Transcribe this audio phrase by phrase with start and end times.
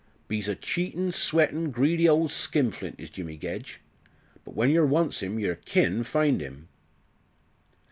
[0.27, 3.81] Be's a cheatin', sweatin', greedy old skinflint is Jimmy Gedge;
[4.43, 6.67] but when yer wants 'im yer kin find 'im."